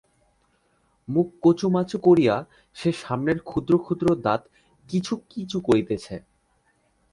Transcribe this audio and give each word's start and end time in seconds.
মুখ 1.07 1.27
কঁচুমাচু 1.41 1.97
করিয়া 2.03 2.35
সে 2.75 2.89
সামনের 3.01 3.37
ক্ষুদ্র 3.39 3.73
ক্ষুদ্র 3.77 4.07
দাঁত 4.25 4.41
কিছু 4.89 5.13
কিচু 5.29 5.57
করিতেছে। 5.59 6.15